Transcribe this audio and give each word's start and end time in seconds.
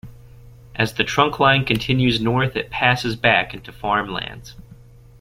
As 0.73 0.95
the 0.95 1.03
trunkline 1.03 1.67
continues 1.67 2.19
north, 2.19 2.55
it 2.55 2.71
passes 2.71 3.15
back 3.15 3.53
into 3.53 3.71
farm 3.71 4.09
lands. 4.09 4.55